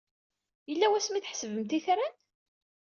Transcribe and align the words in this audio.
Yella 0.69 0.87
wasmi 0.91 1.15
ay 1.17 1.23
tḥesbemt 1.23 1.71
itran? 1.77 2.13